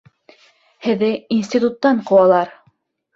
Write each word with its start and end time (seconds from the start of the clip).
Һеҙҙе 0.85 1.09
институттан 1.35 1.99
ҡыуалар! 2.09 2.51